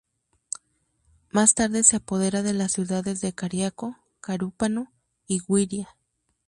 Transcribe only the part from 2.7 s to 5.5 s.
ciudades de Cariaco, Carúpano y